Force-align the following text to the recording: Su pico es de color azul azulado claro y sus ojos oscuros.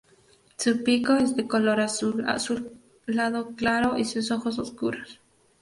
Su 0.57 0.83
pico 0.83 1.13
es 1.13 1.35
de 1.35 1.47
color 1.47 1.79
azul 1.79 2.25
azulado 2.27 3.49
claro 3.55 3.99
y 3.99 4.05
sus 4.05 4.31
ojos 4.31 4.57
oscuros. 4.57 5.21